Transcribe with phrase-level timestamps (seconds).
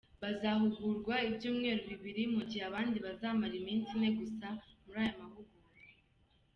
[0.21, 4.47] Bazahugurwa ibyumweru bibiri, mu gihe abandi bazamara iminsi ine gusa
[4.83, 5.81] muri aya mahugurwa.